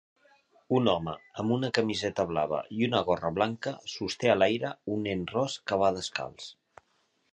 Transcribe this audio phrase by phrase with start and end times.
[0.77, 1.11] Un home
[1.43, 5.79] amb una camiseta blava i una gorra blanca sosté a l'aire un nen ros que
[5.83, 6.53] va descalç.